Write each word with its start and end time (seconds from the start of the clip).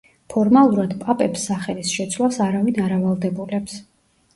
ფორმალურად 0.33 0.95
პაპებს 1.03 1.45
სახელის 1.51 1.95
შეცვლას 2.01 2.43
არავინ 2.51 2.85
არ 2.89 3.01
ავალდებულებს. 3.01 3.83